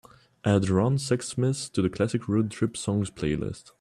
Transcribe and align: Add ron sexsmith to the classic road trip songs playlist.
Add 0.43 0.67
ron 0.67 0.97
sexsmith 0.97 1.71
to 1.73 1.81
the 1.83 1.87
classic 1.91 2.27
road 2.27 2.49
trip 2.49 2.75
songs 2.75 3.11
playlist. 3.11 3.65